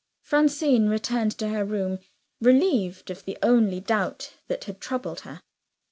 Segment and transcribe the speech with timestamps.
[0.23, 1.99] Francine returned to her room,
[2.41, 5.39] relieved of the only doubt that had troubled her.